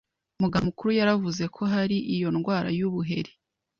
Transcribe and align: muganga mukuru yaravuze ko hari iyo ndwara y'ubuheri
muganga 0.41 0.65
mukuru 0.67 0.89
yaravuze 0.99 1.43
ko 1.55 1.61
hari 1.73 1.97
iyo 2.15 2.27
ndwara 2.35 2.69
y'ubuheri 2.77 3.31